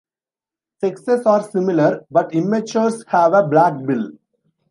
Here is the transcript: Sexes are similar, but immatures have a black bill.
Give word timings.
Sexes 0.79 1.27
are 1.27 1.43
similar, 1.43 2.07
but 2.09 2.31
immatures 2.33 3.05
have 3.09 3.33
a 3.33 3.45
black 3.47 3.85
bill. 3.85 4.09